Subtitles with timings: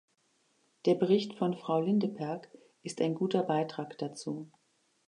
[0.87, 2.49] Der Bericht von Frau Lindeperg
[2.81, 4.49] ist ein guter Beitrag dazu.